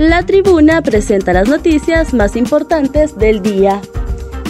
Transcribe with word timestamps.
La 0.00 0.24
tribuna 0.24 0.80
presenta 0.80 1.34
las 1.34 1.46
noticias 1.46 2.14
más 2.14 2.34
importantes 2.34 3.18
del 3.18 3.42
día. 3.42 3.82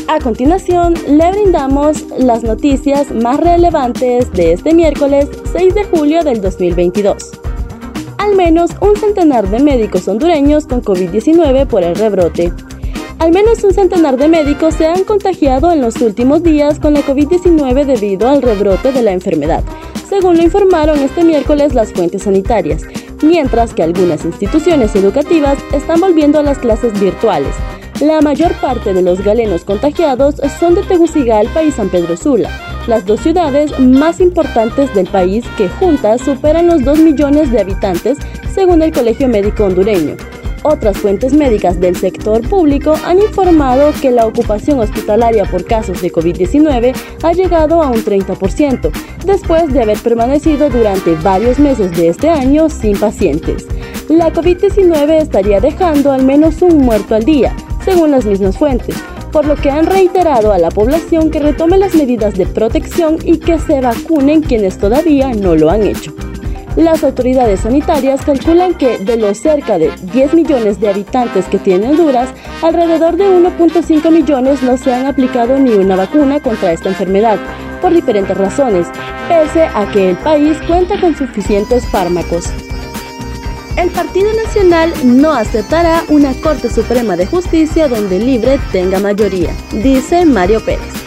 A 0.07 0.21
continuación, 0.21 0.95
le 1.09 1.29
brindamos 1.33 2.05
las 2.17 2.45
noticias 2.45 3.11
más 3.11 3.41
relevantes 3.41 4.31
de 4.31 4.53
este 4.53 4.73
miércoles 4.75 5.27
6 5.53 5.75
de 5.75 5.85
julio 5.87 6.23
del 6.23 6.41
2022. 6.41 7.33
Al 8.19 8.37
menos 8.37 8.71
un 8.81 8.95
centenar 8.95 9.51
de 9.51 9.59
médicos 9.59 10.07
hondureños 10.07 10.69
con 10.69 10.83
COVID-19 10.83 11.67
por 11.67 11.83
el 11.83 11.97
rebrote. 11.97 12.53
Al 13.19 13.33
menos 13.33 13.65
un 13.65 13.75
centenar 13.75 14.19
de 14.19 14.29
médicos 14.29 14.75
se 14.75 14.87
han 14.87 15.03
contagiado 15.03 15.73
en 15.73 15.81
los 15.81 15.97
últimos 16.01 16.45
días 16.45 16.79
con 16.79 16.95
la 16.95 17.01
COVID-19 17.01 17.87
debido 17.87 18.29
al 18.29 18.41
rebrote 18.41 18.93
de 18.93 19.03
la 19.03 19.11
enfermedad, 19.11 19.65
según 20.09 20.37
lo 20.37 20.45
informaron 20.45 21.01
este 21.01 21.25
miércoles 21.25 21.75
las 21.75 21.93
fuentes 21.93 22.23
sanitarias, 22.23 22.83
mientras 23.23 23.75
que 23.75 23.83
algunas 23.83 24.25
instituciones 24.25 24.95
educativas 24.95 25.59
están 25.73 26.01
volviendo 26.01 26.39
a 26.39 26.43
las 26.43 26.59
clases 26.59 26.99
virtuales. 27.01 27.55
La 28.01 28.21
mayor 28.21 28.55
parte 28.55 28.95
de 28.95 29.03
los 29.03 29.23
galenos 29.23 29.65
contagiados 29.65 30.37
son 30.59 30.75
de 30.75 30.83
Tegucigalpa 30.83 31.63
y 31.63 31.71
San 31.71 31.91
Pedro 31.91 32.17
Sula, 32.17 32.51
las 32.87 33.05
dos 33.05 33.21
ciudades 33.21 33.79
más 33.79 34.21
importantes 34.21 34.95
del 34.95 35.07
país 35.07 35.45
que 35.59 35.69
juntas 35.69 36.23
superan 36.23 36.67
los 36.67 36.83
2 36.83 36.99
millones 37.01 37.51
de 37.53 37.61
habitantes, 37.61 38.19
según 38.55 38.83
el 38.83 38.93
Colegio 38.93 39.29
Médico 39.29 39.65
Hondureño. 39.65 40.17
Otras 40.63 40.99
fuentes 40.99 41.33
médicas 41.33 41.81
del 41.81 41.97
sector 41.97 42.47
público 42.47 42.95
han 43.07 43.19
informado 43.19 43.93
que 44.03 44.11
la 44.11 44.27
ocupación 44.27 44.79
hospitalaria 44.79 45.47
por 45.47 45.65
casos 45.65 46.03
de 46.03 46.13
COVID-19 46.13 46.95
ha 47.23 47.33
llegado 47.33 47.83
a 47.83 47.91
un 47.91 48.05
30%, 48.05 48.91
después 49.25 49.73
de 49.73 49.83
haber 49.83 49.99
permanecido 49.99 50.69
durante 50.69 51.15
varios 51.17 51.59
meses 51.59 51.97
de 51.97 52.09
este 52.09 52.29
año 52.29 52.69
sin 52.69 52.99
pacientes. 52.99 53.67
La 54.11 54.31
COVID-19 54.33 55.23
estaría 55.23 55.61
dejando 55.61 56.13
al 56.13 56.25
menos 56.25 56.61
un 56.61 56.77
muerto 56.79 57.15
al 57.15 57.25
día, 57.25 57.57
según 57.83 58.11
las 58.11 58.27
mismas 58.27 58.59
fuentes, 58.59 58.97
por 59.33 59.47
lo 59.47 59.57
que 59.57 59.71
han 59.71 59.87
reiterado 59.87 60.53
a 60.53 60.59
la 60.59 60.71
población 60.71 61.31
que 61.31 61.39
retome 61.39 61.79
las 61.79 61.95
medidas 61.95 62.35
de 62.35 62.47
protección 62.47 63.17
y 63.25 63.39
que 63.39 63.59
se 63.59 63.81
vacunen 63.81 64.43
quienes 64.43 64.77
todavía 64.77 65.33
no 65.33 65.55
lo 65.55 65.71
han 65.71 65.85
hecho. 65.85 66.13
Las 66.77 67.05
autoridades 67.05 67.61
sanitarias 67.61 68.25
calculan 68.25 68.75
que 68.75 68.99
de 68.99 69.17
los 69.17 69.39
cerca 69.39 69.79
de 69.79 69.91
10 70.13 70.35
millones 70.35 70.81
de 70.81 70.89
habitantes 70.89 71.47
que 71.47 71.59
tiene 71.59 71.89
Honduras, 71.89 72.31
alrededor 72.63 73.17
de 73.17 73.25
1.5 73.25 74.11
millones 74.11 74.63
no 74.63 74.77
se 74.77 74.95
han 74.95 75.07
aplicado 75.07 75.59
ni 75.59 75.73
una 75.73 75.97
vacuna 75.97 76.41
contra 76.41 76.73
esta 76.73 76.89
enfermedad, 76.89 77.39
por 77.81 77.93
diferentes 77.93 78.37
razones, 78.37 78.87
pese 79.29 79.65
a 79.65 79.91
que 79.93 80.11
el 80.11 80.17
país 80.19 80.57
cuenta 80.67 81.01
con 81.01 81.17
suficientes 81.17 81.87
fármacos 81.87 82.53
el 83.81 83.91
Partido 83.91 84.31
Nacional 84.35 84.93
no 85.05 85.33
aceptará 85.33 86.05
una 86.09 86.35
Corte 86.35 86.69
Suprema 86.69 87.17
de 87.17 87.27
Justicia 87.27 87.89
donde 87.89 88.19
Libre 88.19 88.61
tenga 88.73 88.99
mayoría, 88.99 89.55
dice 89.73 90.27
Mario 90.27 90.61
Pérez. 90.63 91.00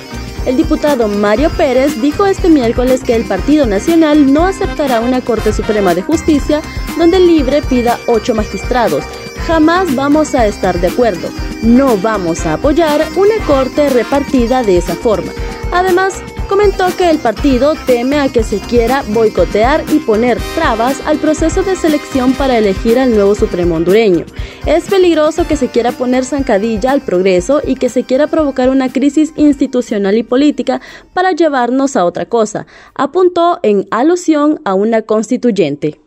El 0.46 0.58
diputado 0.58 1.08
Mario 1.08 1.50
Pérez 1.52 2.02
dijo 2.02 2.26
este 2.26 2.50
miércoles 2.50 3.02
que 3.02 3.16
el 3.16 3.24
Partido 3.24 3.66
Nacional 3.66 4.34
no 4.34 4.46
aceptará 4.46 5.00
una 5.00 5.22
Corte 5.22 5.54
Suprema 5.54 5.96
de 5.96 6.02
Justicia 6.02 6.62
donde 6.98 7.20
Libre 7.20 7.62
pida 7.62 7.98
ocho 8.08 8.36
magistrados. 8.36 9.06
Jamás 9.48 9.96
vamos 9.96 10.36
a 10.36 10.46
estar 10.46 10.80
de 10.82 10.88
acuerdo. 10.88 11.30
No 11.62 11.98
vamos 11.98 12.46
a 12.46 12.54
apoyar 12.54 13.06
una 13.16 13.36
Corte 13.48 13.90
repartida 13.90 14.64
de 14.64 14.78
esa 14.78 14.96
forma. 14.96 15.32
Además, 15.72 16.22
comentó 16.48 16.86
que 16.98 17.10
el 17.10 17.20
partido 17.20 17.74
teme 17.86 18.20
a 18.20 18.30
que 18.30 18.44
se 18.44 18.60
quiera 18.60 19.04
boicotear 19.10 19.84
y 19.92 20.00
poner 20.00 20.38
trabas 20.56 21.02
al 21.06 21.18
proceso 21.18 21.64
de 21.64 21.76
selección 21.76 22.34
para 22.34 22.58
elegir 22.58 23.00
al 23.00 23.14
nuevo 23.14 23.36
Supremo 23.36 23.76
hondureño. 23.76 24.26
Es 24.66 24.86
peligroso 24.86 25.48
que 25.48 25.56
se 25.56 25.70
quiera 25.70 25.92
poner 25.92 26.26
zancadilla 26.26 26.92
al 26.92 27.02
progreso 27.02 27.62
y 27.66 27.76
que 27.76 27.90
se 27.90 28.04
quiera 28.04 28.28
provocar 28.28 28.70
una 28.70 28.92
crisis 28.92 29.34
institucional 29.36 30.18
y 30.18 30.24
política 30.24 30.82
para 31.14 31.32
llevarnos 31.32 31.96
a 31.96 32.06
otra 32.06 32.26
cosa, 32.26 32.68
apuntó 32.96 33.60
en 33.64 33.88
alusión 33.92 34.62
a 34.66 34.74
una 34.74 35.02
constituyente. 35.02 36.00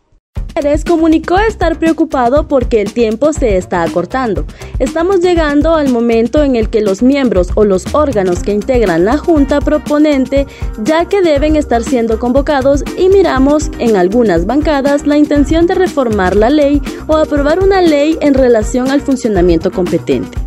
Pérez 0.54 0.84
comunicó 0.84 1.36
estar 1.38 1.78
preocupado 1.78 2.48
porque 2.48 2.80
el 2.80 2.92
tiempo 2.92 3.32
se 3.32 3.56
está 3.56 3.82
acortando. 3.82 4.46
Estamos 4.78 5.20
llegando 5.20 5.74
al 5.74 5.90
momento 5.90 6.42
en 6.42 6.56
el 6.56 6.70
que 6.70 6.80
los 6.80 7.02
miembros 7.02 7.50
o 7.56 7.64
los 7.64 7.94
órganos 7.94 8.42
que 8.42 8.52
integran 8.52 9.04
la 9.04 9.18
Junta 9.18 9.60
proponente 9.60 10.46
ya 10.82 11.04
que 11.04 11.20
deben 11.20 11.56
estar 11.56 11.82
siendo 11.82 12.18
convocados 12.18 12.84
y 12.96 13.08
miramos 13.10 13.70
en 13.78 13.96
algunas 13.96 14.46
bancadas 14.46 15.06
la 15.06 15.18
intención 15.18 15.66
de 15.66 15.74
reformar 15.74 16.36
la 16.36 16.48
ley 16.48 16.80
o 17.06 17.16
aprobar 17.16 17.60
una 17.60 17.82
ley 17.82 18.16
en 18.22 18.32
relación 18.32 18.90
al 18.90 19.02
funcionamiento 19.02 19.70
competente. 19.70 20.38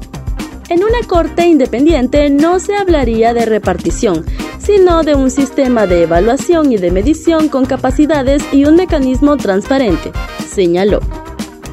En 0.70 0.84
una 0.84 1.00
corte 1.08 1.48
independiente 1.48 2.30
no 2.30 2.60
se 2.60 2.76
hablaría 2.76 3.34
de 3.34 3.46
repartición, 3.46 4.24
sino 4.70 5.02
de 5.02 5.16
un 5.16 5.32
sistema 5.32 5.88
de 5.88 6.04
evaluación 6.04 6.72
y 6.72 6.78
de 6.78 6.92
medición 6.92 7.50
con 7.50 7.66
capacidades 7.66 8.44
y 8.54 8.66
un 8.66 8.76
mecanismo 8.76 9.36
transparente, 9.36 10.12
señaló. 10.48 11.00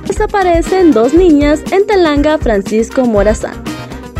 Desaparecen 0.07 0.93
dos 0.93 1.12
niñas 1.12 1.61
en 1.73 1.87
Talanga 1.87 2.39
Francisco 2.39 3.05
Morazán. 3.05 3.62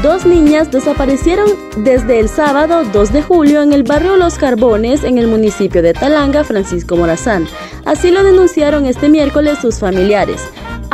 Dos 0.03 0.27
niñas 0.27 0.71
desaparecieron 0.71 1.49
desde 1.79 2.21
el 2.21 2.29
sábado 2.29 2.85
2 2.93 3.15
de 3.15 3.23
julio 3.23 3.63
en 3.63 3.73
el 3.73 3.83
barrio 3.83 4.19
Los 4.19 4.35
Carbones 4.35 5.05
en 5.05 5.17
el 5.17 5.27
municipio 5.27 5.81
de 5.81 5.95
Talanga 5.95 6.45
Francisco 6.45 6.97
Morazán. 6.97 7.49
Así 7.87 8.11
lo 8.11 8.23
denunciaron 8.25 8.85
este 8.85 9.09
miércoles 9.09 9.59
sus 9.59 9.79
familiares. 9.79 10.43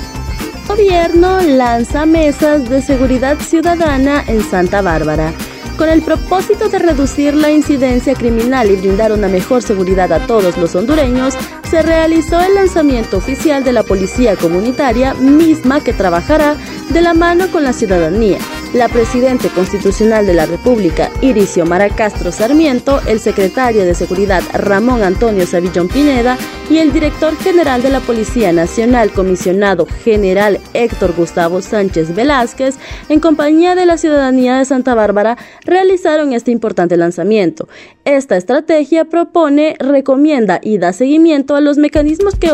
Gobierno 0.68 1.40
lanza 1.40 2.04
mesas 2.06 2.68
de 2.68 2.82
seguridad 2.82 3.38
ciudadana 3.38 4.22
en 4.28 4.42
Santa 4.42 4.82
Bárbara. 4.82 5.32
Con 5.80 5.88
el 5.88 6.02
propósito 6.02 6.68
de 6.68 6.78
reducir 6.78 7.34
la 7.34 7.50
incidencia 7.50 8.12
criminal 8.12 8.70
y 8.70 8.76
brindar 8.76 9.12
una 9.12 9.28
mejor 9.28 9.62
seguridad 9.62 10.12
a 10.12 10.26
todos 10.26 10.58
los 10.58 10.74
hondureños, 10.74 11.32
se 11.70 11.80
realizó 11.80 12.38
el 12.38 12.54
lanzamiento 12.54 13.16
oficial 13.16 13.64
de 13.64 13.72
la 13.72 13.82
Policía 13.82 14.36
Comunitaria, 14.36 15.14
misma 15.14 15.82
que 15.82 15.94
trabajará 15.94 16.54
de 16.90 17.00
la 17.00 17.14
mano 17.14 17.50
con 17.50 17.64
la 17.64 17.72
ciudadanía 17.72 18.36
la 18.72 18.88
Presidente 18.88 19.48
Constitucional 19.48 20.26
de 20.26 20.34
la 20.34 20.46
República, 20.46 21.10
Iricio 21.20 21.66
Maracastro 21.66 22.30
Sarmiento, 22.30 23.00
el 23.06 23.18
secretario 23.18 23.84
de 23.84 23.94
Seguridad, 23.94 24.42
Ramón 24.52 25.02
Antonio 25.02 25.46
Savillón 25.46 25.88
Pineda, 25.88 26.38
y 26.70 26.78
el 26.78 26.92
director 26.92 27.36
general 27.36 27.82
de 27.82 27.90
la 27.90 27.98
Policía 27.98 28.52
Nacional, 28.52 29.10
comisionado 29.10 29.86
general 30.04 30.60
Héctor 30.72 31.14
Gustavo 31.16 31.62
Sánchez 31.62 32.14
Velázquez, 32.14 32.76
en 33.08 33.18
compañía 33.18 33.74
de 33.74 33.86
la 33.86 33.98
ciudadanía 33.98 34.58
de 34.58 34.64
Santa 34.64 34.94
Bárbara, 34.94 35.36
realizaron 35.64 36.32
este 36.32 36.52
importante 36.52 36.96
lanzamiento. 36.96 37.68
Esta 38.04 38.36
estrategia 38.36 39.04
propone, 39.04 39.74
recomienda 39.80 40.60
y 40.62 40.78
da 40.78 40.92
seguimiento 40.92 41.56
a 41.56 41.60
los 41.60 41.76
mecanismos 41.76 42.36
que, 42.36 42.50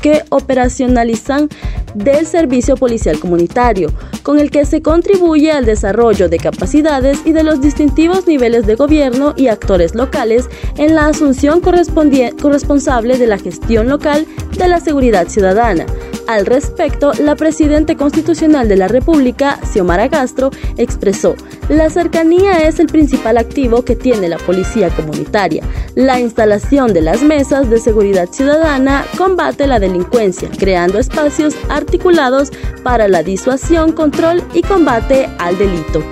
que 0.00 0.24
operacionalizan 0.30 1.48
del 1.94 2.26
servicio 2.26 2.76
policial 2.76 3.20
comunitario, 3.20 3.92
con 4.22 4.38
el 4.38 4.50
que 4.50 4.64
se 4.64 4.82
contribuye 4.82 5.52
al 5.52 5.64
desarrollo 5.64 6.28
de 6.28 6.38
capacidades 6.38 7.20
y 7.24 7.32
de 7.32 7.42
los 7.42 7.60
distintivos 7.60 8.26
niveles 8.26 8.66
de 8.66 8.74
gobierno 8.74 9.34
y 9.36 9.48
actores 9.48 9.94
locales 9.94 10.48
en 10.76 10.94
la 10.94 11.06
asunción 11.06 11.60
corresponsable 11.60 13.18
de 13.18 13.26
la 13.26 13.38
gestión 13.38 13.88
local 13.88 14.26
de 14.56 14.68
la 14.68 14.80
seguridad 14.80 15.28
ciudadana. 15.28 15.86
Al 16.28 16.44
respecto, 16.44 17.12
la 17.18 17.36
Presidenta 17.36 17.96
Constitucional 17.96 18.68
de 18.68 18.76
la 18.76 18.86
República, 18.86 19.58
Xiomara 19.72 20.10
Castro, 20.10 20.50
expresó, 20.76 21.34
la 21.70 21.88
cercanía 21.88 22.68
es 22.68 22.78
el 22.80 22.86
principal 22.86 23.38
activo 23.38 23.82
que 23.82 23.96
tiene 23.96 24.28
la 24.28 24.36
policía 24.36 24.90
comunitaria. 24.90 25.64
La 25.94 26.20
instalación 26.20 26.92
de 26.92 27.00
las 27.00 27.22
mesas 27.22 27.70
de 27.70 27.78
seguridad 27.78 28.28
ciudadana 28.30 29.06
combate 29.16 29.66
la 29.66 29.80
delincuencia, 29.80 30.50
creando 30.50 30.98
espacios 30.98 31.56
articulados 31.70 32.52
para 32.82 33.08
la 33.08 33.22
disuasión, 33.22 33.92
control 33.92 34.42
y 34.52 34.60
combate 34.60 35.30
al 35.38 35.56
delito. 35.56 36.04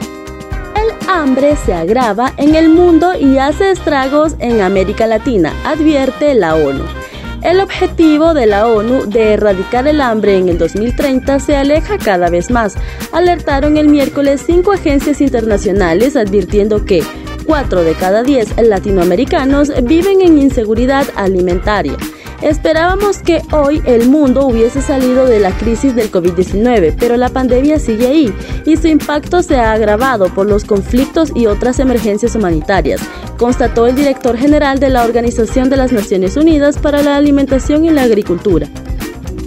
El 0.77 1.11
hambre 1.11 1.57
se 1.57 1.75
agrava 1.75 2.33
en 2.39 2.55
el 2.55 2.71
mundo 2.71 3.13
y 3.21 3.37
hace 3.37 3.71
estragos 3.71 4.35
en 4.39 4.63
América 4.63 5.07
Latina, 5.07 5.53
advierte 5.67 6.33
la 6.33 6.55
ONU. 6.55 7.06
El 7.43 7.61
objetivo 7.61 8.35
de 8.35 8.47
la 8.47 8.67
ONU 8.67 9.07
de 9.07 9.35
erradicar 9.35 9.87
el 9.87 10.01
hambre 10.01 10.37
en 10.37 10.49
el 10.49 10.59
2030 10.59 11.39
se 11.39 11.57
aleja 11.57 11.99
cada 11.99 12.29
vez 12.29 12.51
más, 12.51 12.75
alertaron 13.13 13.77
el 13.77 13.89
miércoles 13.89 14.43
cinco 14.45 14.73
agencias 14.73 15.21
internacionales 15.21 16.17
advirtiendo 16.17 16.85
que 16.85 17.03
4 17.47 17.85
de 17.85 17.95
cada 17.95 18.23
10 18.23 18.57
latinoamericanos 18.63 19.71
viven 19.85 20.21
en 20.23 20.39
inseguridad 20.39 21.07
alimentaria. 21.15 21.97
Esperábamos 22.43 23.19
que 23.19 23.41
hoy 23.51 23.83
el 23.87 24.09
mundo 24.09 24.47
hubiese 24.47 24.83
salido 24.83 25.27
de 25.27 25.41
la 25.41 25.57
crisis 25.57 25.95
del 25.95 26.11
COVID-19, 26.11 26.95
pero 26.99 27.17
la 27.17 27.31
pandemia 27.31 27.79
sigue 27.79 28.09
ahí 28.09 28.35
y 28.67 28.77
su 28.77 28.89
impacto 28.89 29.43
se 29.43 29.57
ha 29.57 29.73
agravado 29.73 30.27
por 30.35 30.47
los 30.47 30.65
conflictos 30.65 31.33
y 31.35 31.47
otras 31.47 31.79
emergencias 31.79 32.35
humanitarias, 32.37 33.01
constató 33.37 33.87
el 33.87 33.95
director 33.95 34.37
general 34.37 34.79
de 34.79 34.91
la 34.91 35.05
Organización 35.05 35.69
de 35.71 35.77
las 35.77 35.93
Naciones 35.93 36.37
Unidas 36.37 36.79
para 36.79 37.03
la 37.03 37.17
Alimentación 37.17 37.85
y 37.85 37.91
la 37.91 38.03
Agricultura 38.03 38.69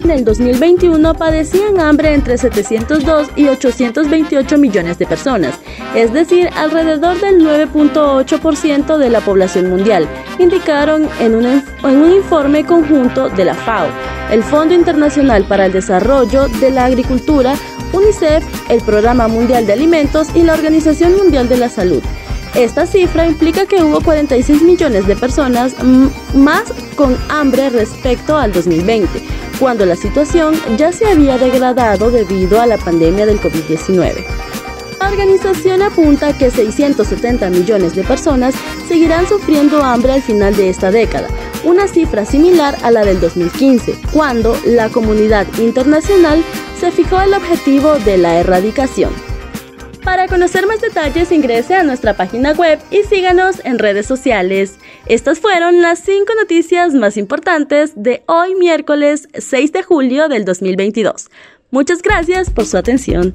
en 0.03 0.11
el 0.11 0.25
2021 0.25 1.13
padecían 1.13 1.79
hambre 1.79 2.13
entre 2.13 2.37
702 2.37 3.29
y 3.35 3.47
828 3.47 4.57
millones 4.57 4.97
de 4.97 5.05
personas, 5.05 5.59
es 5.95 6.11
decir, 6.13 6.49
alrededor 6.55 7.19
del 7.19 7.41
9.8% 7.41 8.97
de 8.97 9.09
la 9.09 9.21
población 9.21 9.69
mundial, 9.69 10.07
indicaron 10.39 11.07
en 11.19 11.35
un, 11.35 11.45
en 11.45 11.63
un 11.83 12.11
informe 12.11 12.65
conjunto 12.65 13.29
de 13.29 13.45
la 13.45 13.53
FAO, 13.53 13.87
el 14.31 14.43
Fondo 14.43 14.73
Internacional 14.73 15.43
para 15.45 15.65
el 15.67 15.73
Desarrollo 15.73 16.47
de 16.59 16.71
la 16.71 16.85
Agricultura, 16.85 17.55
UNICEF, 17.93 18.43
el 18.69 18.81
Programa 18.81 19.27
Mundial 19.27 19.65
de 19.65 19.73
Alimentos 19.73 20.27
y 20.35 20.43
la 20.43 20.53
Organización 20.53 21.15
Mundial 21.15 21.49
de 21.49 21.57
la 21.57 21.69
Salud. 21.69 22.03
Esta 22.55 22.85
cifra 22.85 23.27
implica 23.27 23.65
que 23.65 23.83
hubo 23.83 24.01
46 24.01 24.63
millones 24.63 25.05
de 25.07 25.15
personas 25.15 25.75
más 26.33 26.63
con 26.95 27.15
hambre 27.29 27.69
respecto 27.69 28.35
al 28.35 28.51
2020, 28.51 29.07
cuando 29.59 29.85
la 29.85 29.95
situación 29.95 30.55
ya 30.77 30.91
se 30.91 31.05
había 31.05 31.37
degradado 31.37 32.09
debido 32.09 32.59
a 32.59 32.65
la 32.65 32.77
pandemia 32.77 33.25
del 33.25 33.39
COVID-19. 33.39 34.25
La 34.99 35.07
organización 35.07 35.81
apunta 35.81 36.37
que 36.37 36.51
670 36.51 37.49
millones 37.49 37.95
de 37.95 38.03
personas 38.03 38.55
seguirán 38.87 39.27
sufriendo 39.27 39.83
hambre 39.83 40.13
al 40.13 40.21
final 40.21 40.55
de 40.55 40.69
esta 40.69 40.91
década, 40.91 41.27
una 41.63 41.87
cifra 41.87 42.25
similar 42.25 42.77
a 42.81 42.91
la 42.91 43.05
del 43.05 43.21
2015, 43.21 43.95
cuando 44.11 44.57
la 44.65 44.89
comunidad 44.89 45.47
internacional 45.59 46.43
se 46.79 46.91
fijó 46.91 47.21
el 47.21 47.33
objetivo 47.33 47.97
de 47.99 48.17
la 48.17 48.39
erradicación. 48.39 49.28
Para 50.09 50.27
conocer 50.27 50.65
más 50.65 50.81
detalles 50.81 51.31
ingrese 51.31 51.75
a 51.75 51.83
nuestra 51.83 52.15
página 52.15 52.53
web 52.53 52.79
y 52.89 53.03
síganos 53.03 53.63
en 53.63 53.77
redes 53.77 54.07
sociales. 54.07 54.79
Estas 55.05 55.39
fueron 55.39 55.83
las 55.83 55.99
cinco 55.99 56.33
noticias 56.33 56.95
más 56.95 57.15
importantes 57.15 57.93
de 57.95 58.23
hoy 58.25 58.55
miércoles 58.55 59.27
6 59.35 59.71
de 59.71 59.83
julio 59.83 60.27
del 60.27 60.45
2022. 60.45 61.29
Muchas 61.69 62.01
gracias 62.01 62.49
por 62.49 62.65
su 62.65 62.77
atención. 62.77 63.31